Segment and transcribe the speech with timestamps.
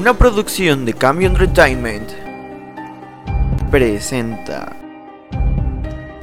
[0.00, 2.08] Una producción de Cambio Entertainment
[3.70, 4.74] presenta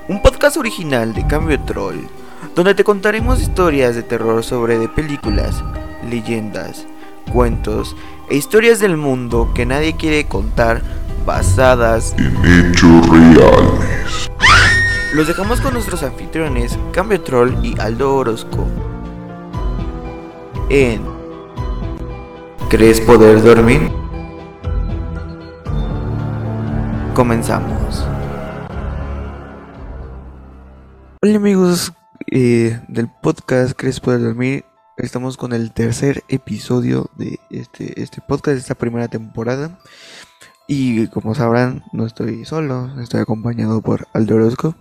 [0.07, 2.07] un podcast original de Cambio Troll,
[2.55, 5.63] donde te contaremos historias de terror sobre de películas,
[6.09, 6.87] leyendas,
[7.31, 7.95] cuentos
[8.31, 10.81] e historias del mundo que nadie quiere contar
[11.23, 14.31] basadas en hechos reales.
[15.13, 18.65] Los dejamos con nuestros anfitriones Cambio Troll y Aldo Orozco.
[20.71, 21.16] En
[22.69, 23.89] ¿Crees poder dormir?
[27.15, 28.05] Comenzamos.
[31.21, 31.93] Hola amigos
[32.29, 34.65] eh, del podcast ¿Crees poder dormir?
[34.97, 39.79] Estamos con el tercer episodio de este, este podcast de esta primera temporada.
[40.67, 44.75] Y como sabrán, no estoy solo, estoy acompañado por Aldo Orozco.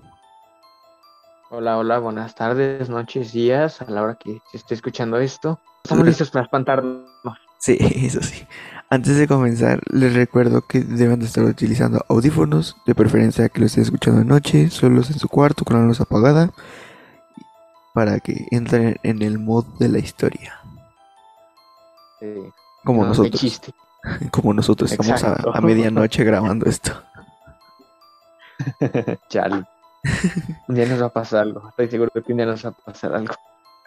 [1.50, 5.60] Hola, hola, buenas tardes, noches, días, a la hora que se esté escuchando esto.
[5.84, 7.45] Estamos listos para espantarnos.
[7.66, 8.46] Sí, eso sí.
[8.90, 13.66] Antes de comenzar, les recuerdo que deben de estar utilizando audífonos, de preferencia que lo
[13.66, 16.52] estén escuchando de noche, solos en su cuarto con la luz apagada,
[17.92, 20.60] para que entren en el mod de la historia.
[22.20, 22.26] Sí.
[22.84, 23.40] Como No, nosotros.
[23.40, 23.74] chiste.
[24.30, 26.92] Como nosotros estamos a, medianoche grabando esto.
[29.28, 29.64] Chale.
[30.68, 31.68] Un día nos va a pasar algo.
[31.70, 33.34] Estoy seguro que un día nos va a pasar algo.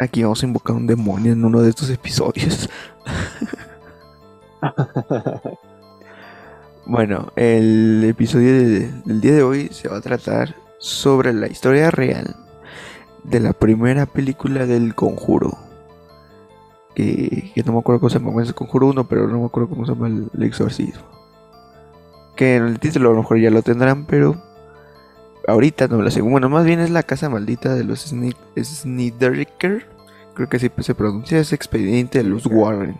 [0.02, 2.69] Aquí vamos a invocar un demonio en uno de estos episodios.
[6.85, 11.91] Bueno, el episodio de- del día de hoy se va a tratar sobre la historia
[11.91, 12.35] real
[13.23, 15.55] de la primera película del Conjuro.
[16.95, 19.45] Que, que no me acuerdo cómo se llama, es el Conjuro 1, pero no me
[19.45, 21.03] acuerdo cómo se llama el, el exorcismo.
[22.35, 24.41] Que en el título a lo mejor ya lo tendrán, pero
[25.47, 26.21] ahorita no lo sé.
[26.21, 29.85] Bueno, más bien es la casa maldita de los Sni- Sniderker.
[30.33, 32.97] Creo que así se pronuncia, es expediente de los Warren.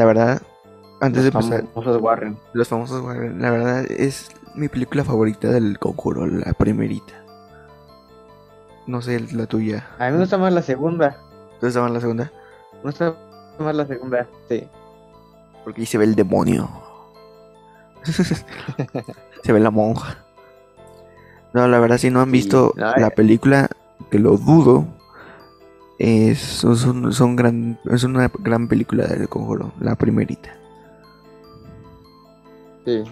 [0.00, 0.40] La verdad,
[1.02, 2.38] antes de Los empezar, famosos Warren.
[2.54, 7.12] los famosos Warren, la verdad es mi película favorita del conjuro, la primerita.
[8.86, 9.86] No sé la tuya.
[9.98, 11.18] A mí me gusta más la segunda.
[11.60, 12.32] ¿Tú estabas en la segunda?
[12.76, 13.14] Me gusta
[13.58, 14.26] más la segunda.
[14.48, 14.66] Sí.
[15.64, 16.70] Porque ahí se ve el demonio.
[19.44, 20.16] se ve la monja.
[21.52, 23.10] No, la verdad, si no han Sí, visto no, la eh.
[23.14, 23.68] película,
[24.10, 24.86] que lo dudo,
[26.00, 30.50] es, son, son gran, es una gran película del conjuro, la primerita.
[32.86, 33.04] Sí.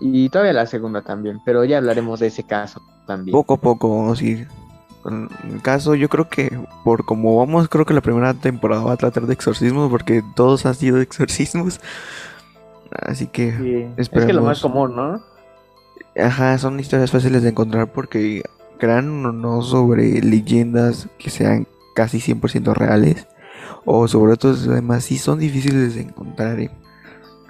[0.00, 1.38] Y todavía la segunda también.
[1.44, 3.32] Pero ya hablaremos de ese caso también.
[3.32, 4.48] Poco a poco vamos a ir
[5.04, 5.94] el caso.
[5.94, 9.34] Yo creo que por como vamos, creo que la primera temporada va a tratar de
[9.34, 11.78] exorcismos porque todos han sido exorcismos.
[12.90, 13.94] Así que, Sí.
[13.98, 15.20] Es que lo más común, ¿no?
[16.16, 18.42] ajá, son historias fáciles de encontrar porque
[18.80, 23.28] crean o no sobre leyendas que sean casi 100% reales
[23.84, 26.58] o sobre otros demás sí son difíciles de encontrar.
[26.58, 26.70] ¿eh?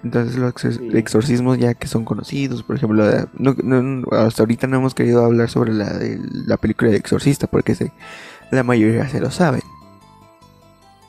[0.04, 0.52] Entonces los
[0.94, 5.24] exorcismos ya que son conocidos, por ejemplo, la- no- no- hasta ahorita no hemos querido
[5.24, 7.74] hablar sobre la, de la película de Exorcista porque
[8.50, 9.62] la mayoría se lo saben.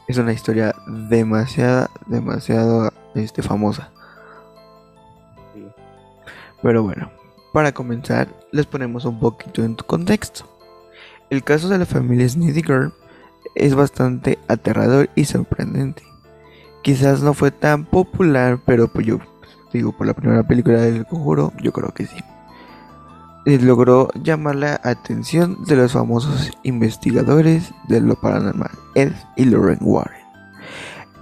[0.07, 3.91] Es una historia demasiado, demasiado este, famosa.
[6.61, 7.09] Pero bueno,
[7.53, 10.45] para comenzar, les ponemos un poquito en contexto.
[11.29, 12.91] El caso de la familia Snedeker
[13.55, 16.03] es bastante aterrador y sorprendente.
[16.81, 19.19] Quizás no fue tan popular, pero pues yo
[19.71, 22.17] digo, por la primera película del conjuro, yo creo que sí.
[23.45, 29.79] Eh, Logró llamar la atención de los famosos investigadores de lo paranormal, Ed y Lauren
[29.81, 30.21] Warren.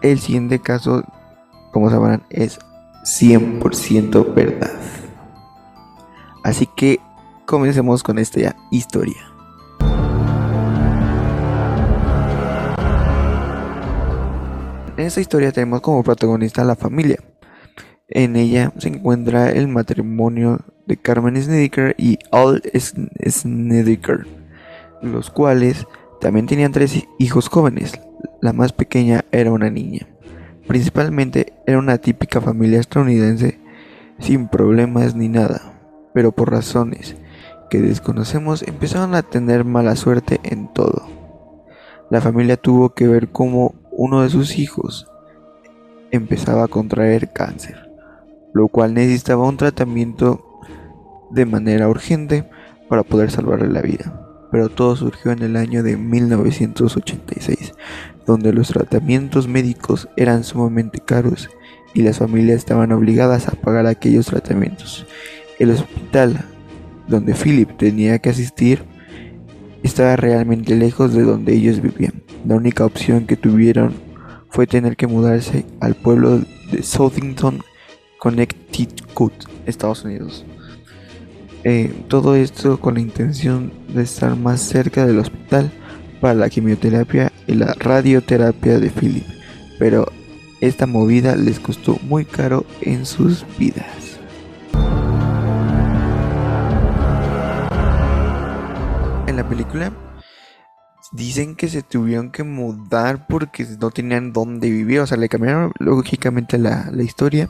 [0.01, 1.03] El siguiente caso,
[1.71, 2.59] como sabrán, es
[3.03, 4.71] 100% verdad.
[6.43, 6.99] Así que
[7.45, 9.17] comencemos con esta historia.
[14.97, 17.17] En esta historia tenemos como protagonista a la familia.
[18.09, 24.27] En ella se encuentra el matrimonio de Carmen Snedeker y Al Sn- Snedeker,
[25.01, 25.85] los cuales
[26.19, 27.99] también tenían tres hijos jóvenes.
[28.41, 30.07] La más pequeña era una niña.
[30.67, 33.57] Principalmente era una típica familia estadounidense
[34.19, 35.78] sin problemas ni nada,
[36.13, 37.15] pero por razones
[37.69, 41.07] que desconocemos empezaron a tener mala suerte en todo.
[42.09, 45.07] La familia tuvo que ver cómo uno de sus hijos
[46.11, 47.89] empezaba a contraer cáncer,
[48.53, 50.43] lo cual necesitaba un tratamiento
[51.29, 52.49] de manera urgente
[52.87, 54.25] para poder salvarle la vida.
[54.51, 57.73] Pero todo surgió en el año de 1986,
[58.25, 61.49] donde los tratamientos médicos eran sumamente caros
[61.93, 65.05] y las familias estaban obligadas a pagar aquellos tratamientos.
[65.59, 66.45] El hospital
[67.07, 68.83] donde Philip tenía que asistir
[69.83, 72.23] estaba realmente lejos de donde ellos vivían.
[72.45, 73.93] La única opción que tuvieron
[74.49, 76.41] fue tener que mudarse al pueblo
[76.71, 77.61] de Southington,
[78.17, 79.33] Connecticut,
[79.65, 80.45] Estados Unidos.
[81.63, 85.71] Eh, todo esto con la intención de estar más cerca del hospital
[86.21, 89.25] para la quimioterapia y la radioterapia de Philip,
[89.77, 90.11] pero
[90.61, 93.98] esta movida les costó muy caro en sus vidas.
[99.43, 99.91] La película
[101.11, 105.71] dicen que se tuvieron que mudar porque no tenían dónde vivir, o sea, le cambiaron
[105.79, 107.49] lógicamente la, la historia.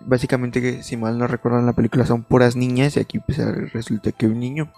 [0.00, 3.38] Básicamente que si mal no recuerdo en la película son puras niñas y aquí pues
[3.72, 4.72] resulta que un niño.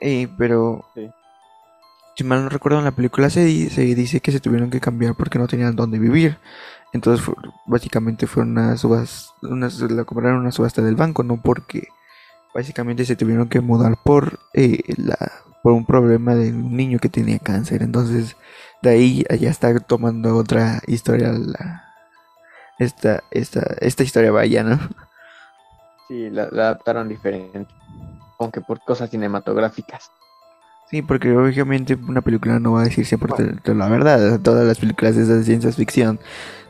[0.00, 1.10] Eh, pero Sí.
[2.16, 4.80] si mal no recuerdo en la película se, di- se dice que se tuvieron que
[4.80, 6.38] cambiar porque no tenían dónde vivir.
[6.92, 7.34] Entonces fue-
[7.66, 11.88] básicamente fue una subasta, una, la compraron una subasta del banco, no porque
[12.54, 15.18] básicamente se tuvieron que mudar por eh, la
[15.62, 17.82] por un problema de un niño que tenía cáncer.
[17.82, 18.36] Entonces
[18.82, 21.84] de ahí ya está tomando otra historia la,
[22.78, 24.78] esta, esta, esta historia vaya, ¿no?
[26.08, 27.72] Sí, la, la adaptaron diferente.
[28.38, 30.10] Aunque por cosas cinematográficas.
[30.90, 33.32] Sí, porque obviamente una película no va a decir siempre
[33.64, 34.38] la verdad.
[34.40, 36.20] Todas las películas esas de ciencia ficción,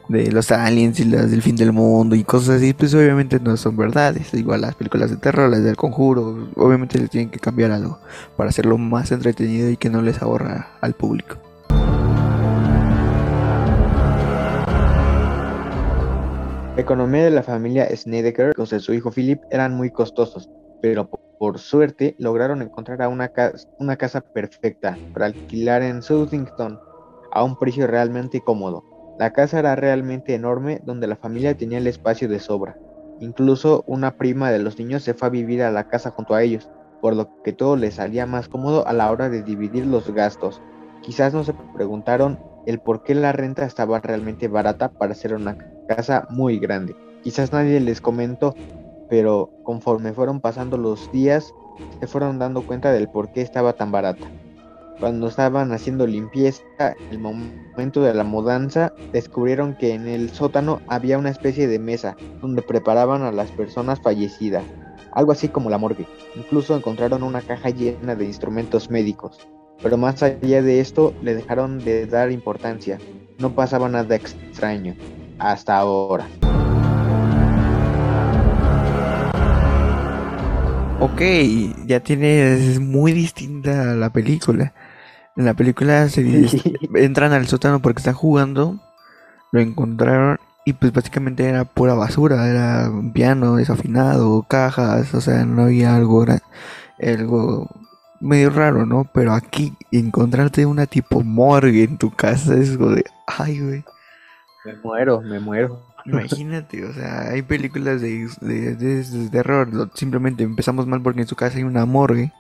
[0.08, 3.56] de los aliens y las del fin del mundo y cosas así, pues obviamente no
[3.56, 4.34] son verdades.
[4.34, 7.98] Igual las películas de terror, las del conjuro, obviamente les tienen que cambiar algo
[8.36, 11.36] para hacerlo más entretenido y que no les ahorra al público.
[16.76, 20.50] La economía de la familia Snedeker con su hijo Philip eran muy costosos,
[20.80, 26.02] pero po- por suerte lograron encontrar a una, cas- una casa perfecta para alquilar en
[26.02, 26.78] Southington
[27.32, 28.82] a un precio realmente cómodo.
[29.18, 32.76] La casa era realmente enorme donde la familia tenía el espacio de sobra.
[33.20, 36.42] Incluso una prima de los niños se fue a vivir a la casa junto a
[36.42, 36.68] ellos,
[37.00, 40.60] por lo que todo les salía más cómodo a la hora de dividir los gastos.
[41.02, 45.56] Quizás no se preguntaron el por qué la renta estaba realmente barata para ser una
[45.86, 46.96] casa muy grande.
[47.22, 48.56] Quizás nadie les comentó,
[49.08, 51.54] pero conforme fueron pasando los días,
[52.00, 54.32] se fueron dando cuenta del por qué estaba tan barata.
[55.00, 56.62] Cuando estaban haciendo limpieza,
[57.10, 62.16] el momento de la mudanza, descubrieron que en el sótano había una especie de mesa
[62.40, 64.64] donde preparaban a las personas fallecidas,
[65.12, 66.06] algo así como la morgue.
[66.36, 69.38] Incluso encontraron una caja llena de instrumentos médicos.
[69.82, 72.98] Pero más allá de esto, le dejaron de dar importancia.
[73.38, 74.94] No pasaba nada extraño.
[75.38, 76.26] Hasta ahora.
[81.04, 81.20] Ok,
[81.84, 84.72] ya tiene, es muy distinta a la película.
[85.36, 86.22] En la película se
[86.94, 88.80] entran al sótano porque están jugando,
[89.52, 95.44] lo encontraron y pues básicamente era pura basura, era un piano desafinado, cajas, o sea,
[95.44, 96.24] no había algo,
[96.98, 97.68] algo
[98.18, 99.06] medio raro, ¿no?
[99.12, 103.84] Pero aquí encontrarte una tipo morgue en tu casa es como de, ay, güey.
[104.64, 105.82] Me muero, me muero.
[106.06, 111.26] Imagínate, o sea, hay películas de, de, de- de terror, simplemente empezamos mal porque en
[111.26, 112.32] su casa hay una morgue.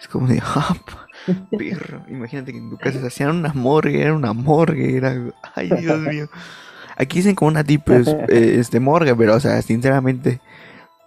[0.00, 0.76] Es como de, ah,
[1.56, 2.04] perro.
[2.08, 5.16] Imagínate que en tu casa se hacían una morgue, era una morgue, era,
[5.56, 6.28] ay, Dios mío.
[6.96, 10.40] Aquí dicen como una tipo es- eh, este morgue, pero, o sea, sinceramente,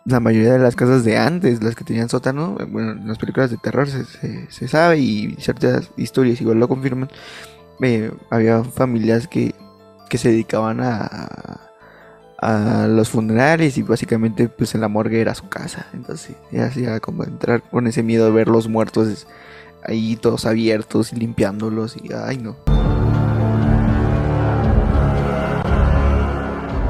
[0.06, 3.52] la mayoría de las casas de antes, las que tenían sótano, bueno, en las películas
[3.52, 7.10] de terror se, se, se sabe y ciertas historias igual lo confirman.
[7.82, 9.56] eh, había familias que,
[10.10, 11.65] que se dedicaban a,
[12.38, 15.88] a los funerales y básicamente pues en la morgue era su casa.
[15.94, 19.28] Entonces ya hacía como entrar con ese miedo de ver los muertos
[19.84, 22.56] ahí todos abiertos y limpiándolos y ay no.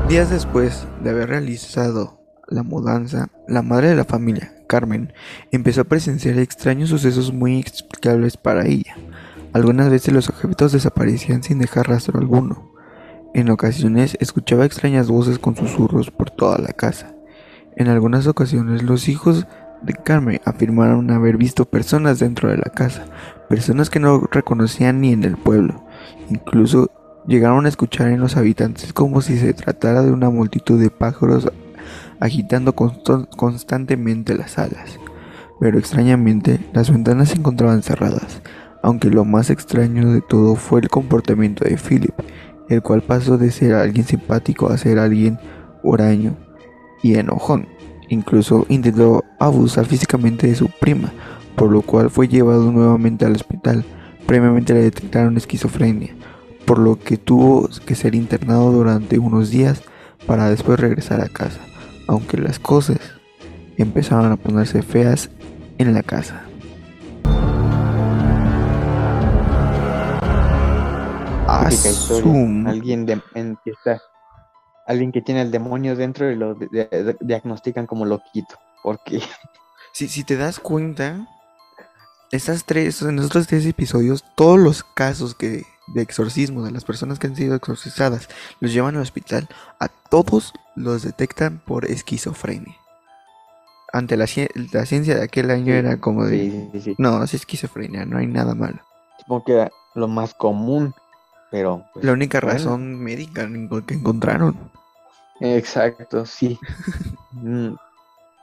[0.09, 5.13] Días después de haber realizado la mudanza, la madre de la familia, Carmen,
[5.51, 8.95] empezó a presenciar extraños sucesos muy inexplicables para ella.
[9.51, 12.74] Algunas veces los objetos desaparecían sin dejar rastro alguno.
[13.35, 17.13] En ocasiones escuchaba extrañas voces con susurros por toda la casa.
[17.75, 19.45] En algunas ocasiones los hijos
[19.81, 23.03] de Carmen afirmaron haber visto personas dentro de la casa,
[23.49, 25.83] personas que no reconocían ni en el pueblo.
[26.29, 26.89] Incluso
[27.27, 31.51] llegaron a escuchar en los habitantes como si se tratara de una multitud de pájaros
[32.21, 34.97] agitando constantemente las alas.
[35.59, 38.41] Pero extrañamente las ventanas se encontraban cerradas,
[38.81, 42.15] aunque lo más extraño de todo fue el comportamiento de Philip,
[42.69, 45.39] el cual pasó de ser alguien simpático a ser alguien
[45.83, 46.35] huraño
[47.03, 47.67] y enojón.
[48.09, 51.11] Incluso intentó abusar físicamente de su prima,
[51.55, 53.83] por lo cual fue llevado nuevamente al hospital.
[54.25, 56.15] Previamente le detectaron esquizofrenia,
[56.65, 59.83] por lo que tuvo que ser internado durante unos días
[60.25, 61.59] para después regresar a casa,
[62.07, 62.99] aunque las cosas
[63.77, 65.29] empezaron a ponerse feas
[65.77, 66.44] en la casa.
[71.61, 72.69] Ah, historia.
[72.69, 74.01] Alguien de, en- que está,
[74.87, 78.55] alguien que tiene el demonio dentro y lo de- de- diagnostican como loquito.
[78.83, 79.19] Porque
[79.93, 81.25] Si, si te das cuenta,
[82.31, 87.19] estas tres, en estos tres episodios, todos los casos que de exorcismo de las personas
[87.19, 88.27] que han sido exorcizadas
[88.59, 89.47] los llevan al hospital,
[89.79, 92.75] a todos los detectan por esquizofrenia.
[93.93, 94.25] Ante la,
[94.73, 96.95] la ciencia de aquel año Sí, era como de, sí, sí, sí.
[96.97, 98.79] no, es esquizofrenia, no hay nada malo.
[99.19, 100.93] supongo que era lo más común,
[101.51, 102.53] pero pues, La única bueno.
[102.53, 103.47] razón médica
[103.87, 104.55] que encontraron.
[105.39, 106.59] Exacto, sí.
[107.37, 107.75] Mm,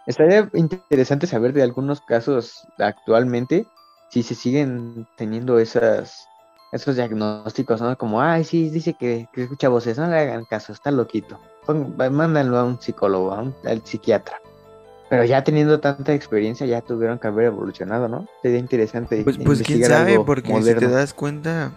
[0.06, 3.66] Estaría interesante saber de algunos casos actualmente
[4.11, 6.26] si se siguen teniendo esas
[6.73, 7.97] esos diagnósticos, ¿no?
[7.97, 11.38] Como, ay, sí, dice que, que escucha voces, no le hagan caso, está loquito.
[11.66, 14.40] Pon- mándanlo a un psicólogo, a un al psiquiatra.
[15.11, 18.26] Pero ya teniendo tanta experiencia, ya tuvieron que haber evolucionado, ¿no?
[18.42, 19.23] Sería interesante.
[19.23, 21.73] Pues, pues quién sabe, porque si te das cuenta,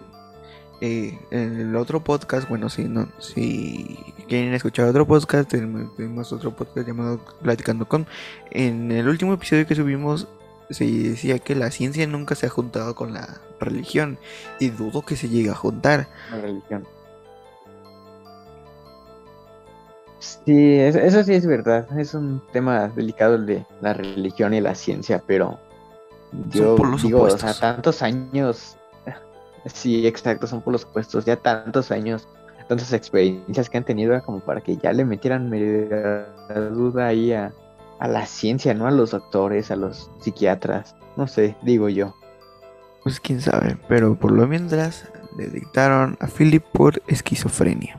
[0.80, 6.54] eh, en el otro podcast, bueno, si no, si quieren escuchar otro podcast, tenemos, otro
[6.54, 8.06] podcast llamado Platicando con.
[8.50, 10.28] En el último episodio que subimos,
[10.70, 14.18] se decía que la ciencia nunca se ha juntado con la religión,
[14.58, 16.08] y dudo que se llegue a juntar.
[16.30, 16.84] la religión.
[20.18, 21.86] Sí, es- eso sí es verdad.
[21.98, 25.58] Es un tema delicado el de la religión y la ciencia, pero
[26.50, 27.16] yo digo, o sea,
[27.50, 27.60] opuestos.
[27.60, 28.75] tantos años.
[29.66, 31.24] Sí, exacto, son por los opuestos.
[31.24, 32.28] Ya tantos años,
[32.68, 36.26] tantas experiencias que han tenido como para que ya le metieran media
[36.72, 37.52] duda ahí a,
[37.98, 38.86] a la ciencia, ¿no?
[38.86, 40.94] A los doctores, a los psiquiatras.
[41.16, 42.14] No sé, digo yo.
[43.02, 47.98] Pues quién sabe, pero por lo mientras le dictaron a Philip por esquizofrenia.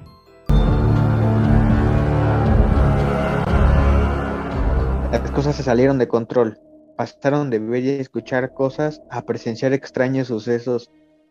[5.11, 6.59] Las cosas se salieron de control.
[6.97, 10.89] Pasaron de ver y escuchar cosas a presenciar extraños sucesos,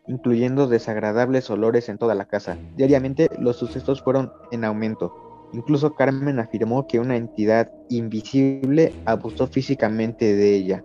[0.09, 2.57] incluyendo desagradables olores en toda la casa.
[2.77, 5.49] Diariamente los sucesos fueron en aumento.
[5.53, 10.85] Incluso Carmen afirmó que una entidad invisible abusó físicamente de ella.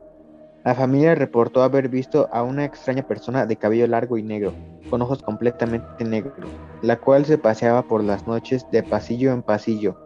[0.63, 4.53] La familia reportó haber visto a una extraña persona de cabello largo y negro,
[4.89, 6.49] con ojos completamente negros,
[6.81, 9.97] la cual se paseaba por las noches de pasillo en pasillo,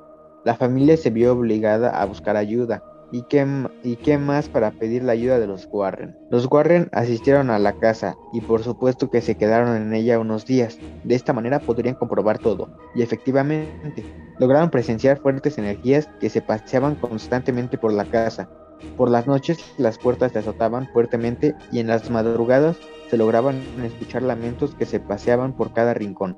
[0.45, 2.83] la familia se vio obligada a buscar ayuda.
[3.11, 3.45] ¿Y qué,
[3.83, 6.15] ¿Y qué más para pedir la ayuda de los Warren?
[6.29, 10.45] Los Warren asistieron a la casa y por supuesto que se quedaron en ella unos
[10.45, 10.77] días.
[11.03, 12.69] De esta manera podrían comprobar todo.
[12.95, 14.03] Y efectivamente,
[14.39, 18.49] lograron presenciar fuertes energías que se paseaban constantemente por la casa.
[18.97, 22.77] Por las noches las puertas se azotaban fuertemente y en las madrugadas
[23.09, 26.37] se lograban escuchar lamentos que se paseaban por cada rincón.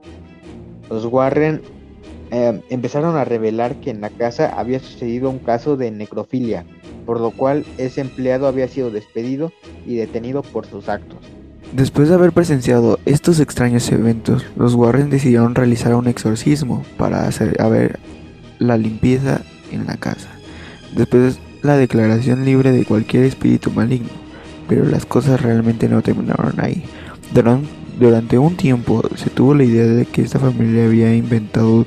[0.89, 1.61] Los Warren
[2.31, 6.65] eh, empezaron a revelar que en la casa había sucedido un caso de necrofilia,
[7.05, 9.51] por lo cual ese empleado había sido despedido
[9.85, 11.19] y detenido por sus actos.
[11.73, 17.57] Después de haber presenciado estos extraños eventos, los Warren decidieron realizar un exorcismo para hacer
[18.59, 19.41] la limpieza
[19.71, 20.29] en la casa.
[20.95, 24.09] Después la declaración libre de cualquier espíritu maligno,
[24.69, 26.83] pero las cosas realmente no terminaron ahí.
[27.33, 27.67] Duran-
[27.99, 31.83] Durante un tiempo se tuvo la idea de que esta familia había inventado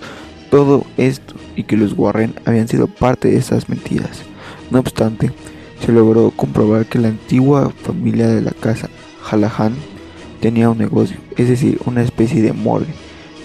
[0.50, 4.22] todo esto y que los Warren habían sido parte de esas mentiras.
[4.70, 5.32] No obstante,
[5.84, 8.88] se logró comprobar que la antigua familia de la casa
[9.30, 9.74] Halahan
[10.40, 12.92] tenía un negocio, es decir, una especie de morgue,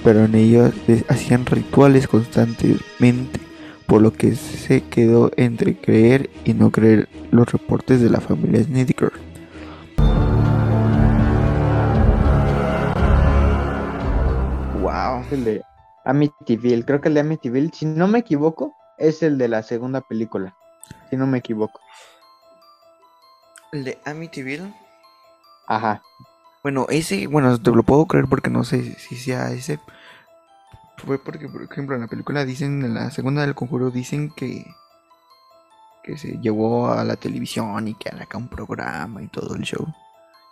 [0.04, 3.40] pero en ella les hacían rituales constantemente,
[3.86, 8.64] por lo que se quedó entre creer y no creer los reportes de la familia
[8.64, 9.12] Snedeker.
[14.82, 15.24] Wow.
[16.06, 20.02] Amityville, creo que el de Amityville, si no me equivoco, es el de la segunda
[20.02, 20.56] película,
[21.10, 21.80] si no me equivoco.
[23.72, 24.74] El de Amityville.
[25.68, 26.02] Ajá,
[26.64, 29.80] Bueno, ese, bueno, te lo puedo creer porque no sé si sea ese.
[30.98, 34.66] Fue porque, por ejemplo, en la película dicen, en la segunda del conjuro dicen que
[36.04, 39.64] que se llevó a la televisión y que era acá un programa y todo el
[39.64, 39.88] show.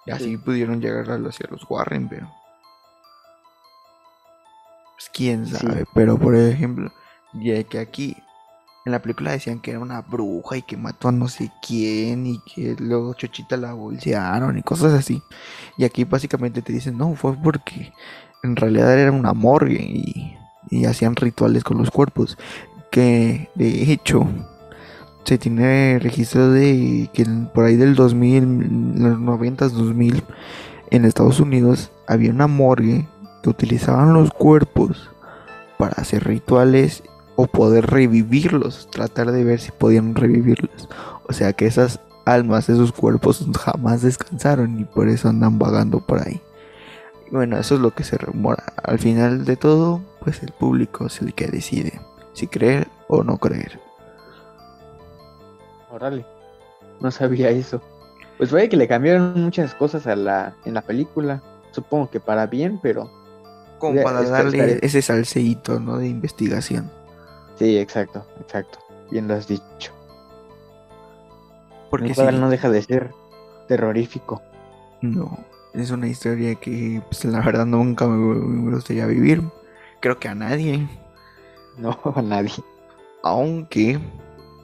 [0.06, 0.38] Y así Sí.
[0.38, 2.32] pudieron llegar a los, hacia los Warren, pero.
[5.04, 5.56] Pues quién Sí.
[5.56, 5.86] sabe.
[5.94, 6.92] Pero por ejemplo,
[7.34, 8.16] ya que aquí
[8.86, 12.28] en la película decían que era una bruja y que mató a no sé quién
[12.28, 15.22] y que luego Chochita la bolsearon y cosas así.
[15.78, 17.94] Y aquí básicamente te dicen, no, fue porque
[18.44, 20.38] en realidad era una morgue y,
[20.70, 22.38] y hacían rituales con los cuerpos.
[22.92, 24.28] Que de hecho
[25.24, 30.24] se tiene registro de que por ahí del 2000, los 90s, 2000,
[30.92, 33.08] en Estados Unidos había una morgue
[33.44, 35.12] que utilizaban los cuerpos
[35.78, 37.04] para hacer rituales
[37.36, 40.90] o poder revivirlos, tratar de ver si podían revivirlos.
[41.28, 46.26] O sea que esas almas, esos cuerpos jamás descansaron y por eso andan vagando por
[46.26, 46.42] ahí.
[47.32, 48.64] Bueno, eso es lo que se rumora.
[48.84, 52.00] Al final de todo, pues el público es el que decide
[52.34, 53.80] si creer o no creer.
[55.92, 56.26] Órale.
[57.02, 57.82] No sabía eso.
[58.38, 61.42] Pues fue que le cambiaron muchas cosas a la, en la película.
[61.72, 63.12] Supongo que para bien, pero.
[63.84, 65.98] Como para darle ese salseíto, ¿no?
[65.98, 66.90] De investigación.
[67.60, 68.80] Sí, exacto, exacto.
[69.12, 69.92] Bien lo has dicho.
[71.90, 73.12] Porque sí, no deja de ser
[73.68, 74.42] terrorífico.
[75.02, 75.38] no,
[75.74, 79.44] es una historia que pues, la verdad nunca me, me gustaría vivir.
[80.00, 80.88] Creo que a nadie.
[81.78, 82.54] No a nadie.
[83.22, 84.00] Aunque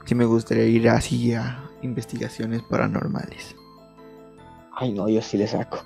[0.06, 3.54] sí me gustaría ir así a investigaciones paranormales.
[4.78, 5.84] Ay, no, yo sí le saco.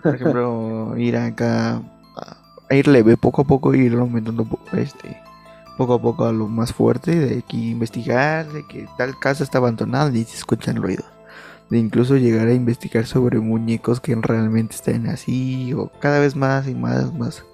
[0.00, 1.82] Por ejemplo, ir acá
[2.72, 5.20] a, ir leve poco a poco, ir aumentando este
[5.76, 9.58] poco a poco a lo más fuerte, de aquí investigar, de que tal casa está
[9.58, 11.06] abandonada y se escuchan ruidos.
[11.70, 16.68] De incluso llegar a investigar sobre muñecos que realmente estén así, o cada vez más
[16.68, 17.44] y más, más.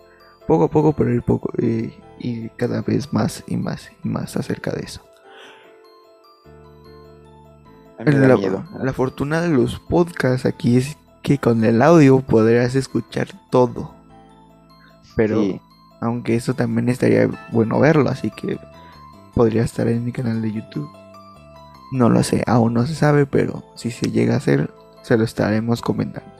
[0.46, 4.36] Poco a poco, pero ir poco, eh, y cada vez más y más y más
[4.36, 5.02] acerca de eso.
[7.98, 8.64] La, miedo.
[8.80, 13.97] la fortuna de los podcasts aquí es que con el audio podrás escuchar todo.
[15.18, 15.60] Pero Sí,
[16.00, 18.58] aunque eso también estaría bueno verlo, así que
[19.34, 20.88] podría estar en mi canal de YouTube.
[21.92, 24.70] No lo sé, aún no se sabe, pero si se llega a hacer,
[25.02, 26.30] se lo estaremos comentando.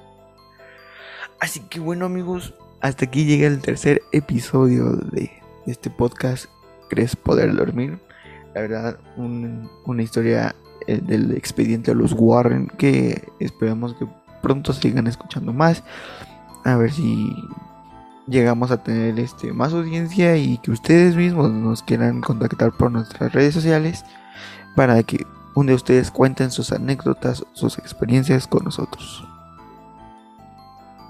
[1.41, 5.31] Así que bueno amigos, hasta aquí llega el tercer episodio de
[5.67, 6.47] este podcast,
[6.89, 7.99] ¿Crees poder dormir?
[8.55, 10.55] La verdad, un- una historia
[10.87, 14.07] del expediente de los Warren que esperamos que
[14.41, 15.85] pronto sigan escuchando más.
[16.65, 17.31] A ver si
[18.29, 23.33] llegamos a tener este más audiencia y que ustedes mismos nos quieran contactar por nuestras
[23.33, 24.05] redes sociales
[24.77, 29.27] para que un de ustedes cuenten sus anécdotas, sus experiencias con nosotros.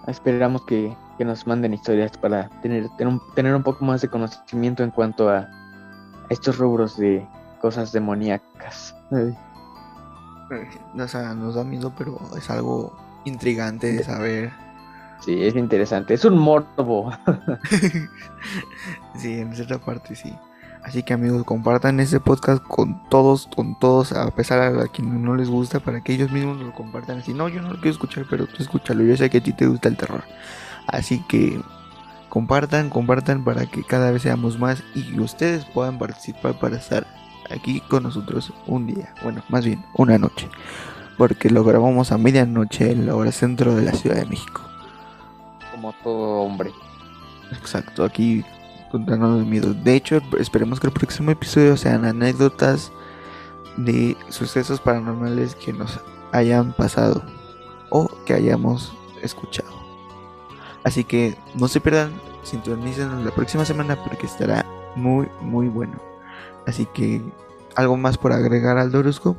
[0.07, 4.09] esperamos que, que nos manden historias para tener, tener, un, tener un poco más de
[4.09, 5.49] conocimiento en cuanto a
[6.31, 7.26] estos rubros de
[7.61, 8.95] cosas demoníacas.
[10.99, 14.68] O sea, nos da miedo, pero es algo intrigante de saber.
[15.21, 16.15] Sí, es interesante.
[16.15, 17.13] Es un morbo.
[19.17, 20.33] sí, en cierta parte sí.
[20.83, 25.35] Así que amigos, compartan este podcast con todos, con todos, a pesar a quien no
[25.35, 27.19] les gusta, para que ellos mismos lo compartan.
[27.19, 29.02] Así, no, yo no lo quiero escuchar, pero tú escúchalo.
[29.02, 30.23] Yo sé que a ti te gusta el terror.
[30.87, 31.61] Así que
[32.28, 37.07] compartan, compartan para que cada vez seamos más y ustedes puedan participar para estar
[37.50, 39.13] aquí con nosotros un día.
[39.23, 40.49] Bueno, más bien, una noche.
[41.19, 44.68] Porque lo grabamos a medianoche en la hora centro de la Ciudad de México.
[45.89, 46.71] Como todo hombre.
[47.51, 48.45] Exacto, aquí
[48.91, 49.73] contándonos miedo.
[49.73, 52.93] De hecho, esperemos que el próximo episodio sean anécdotas
[53.79, 55.99] de sucesos paranormales que nos
[56.33, 57.23] hayan pasado
[57.89, 59.71] o que hayamos escuchado.
[60.85, 65.95] Así que no se pierdan, sintonicen la próxima semana porque estará muy, muy bueno.
[66.67, 67.23] Así que,
[67.77, 69.37] ¿algo más por agregar al Dorusco?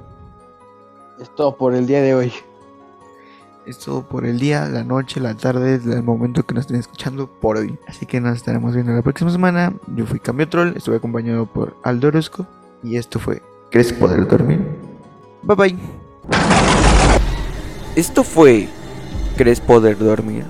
[1.20, 2.34] Es todo por el día de hoy.
[3.70, 6.78] Es todo por el día, la noche, la tarde, desde el momento que nos estén
[6.78, 7.78] escuchando por hoy.
[7.88, 9.72] Así que nos estaremos viendo la próxima semana.
[9.96, 12.48] Yo fui Cambio Troll, estuve acompañado por Aldo Orozco.
[12.82, 14.60] Y esto fue ¿Crees poder dormir?
[15.44, 15.78] Bye bye.
[17.96, 18.68] Esto fue
[19.38, 20.46] ¿Crees poder dormir?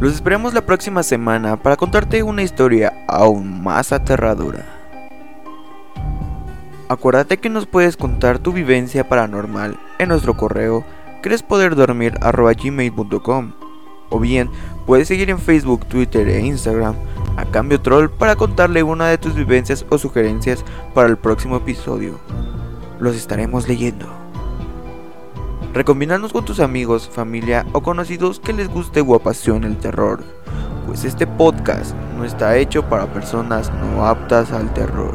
[0.00, 4.64] Los esperamos la próxima semana para contarte una historia aún más aterradora.
[6.88, 10.82] Acuérdate que nos puedes contar tu vivencia paranormal en nuestro correo
[11.22, 13.52] crespoderdormir.gmail.com
[14.10, 14.50] o bien
[14.86, 16.94] puedes seguir en Facebook, Twitter e Instagram
[17.36, 22.18] a Cambio Troll para contarle una de tus vivencias o sugerencias para el próximo episodio.
[23.00, 24.06] Los estaremos leyendo.
[25.72, 30.22] Recombinarnos con tus amigos, familia o conocidos que les guste o apasione el terror,
[30.86, 35.14] pues este podcast no está hecho para personas no aptas al terror.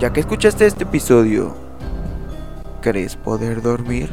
[0.00, 1.67] Ya que escuchaste este episodio,
[2.80, 4.10] ¿crees poder dormir?